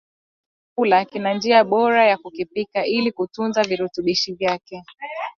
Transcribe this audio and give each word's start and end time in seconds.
Kila 0.75 0.75
chakula 0.95 1.05
kina 1.05 1.33
njia 1.33 1.63
bora 1.63 2.05
ya 2.07 2.17
kukipika 2.17 2.85
ili 2.85 3.11
kutunza 3.11 3.63
virutubishi 3.63 4.33
vyake 4.33 4.83